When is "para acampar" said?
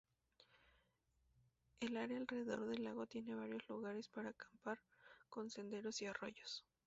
4.09-4.79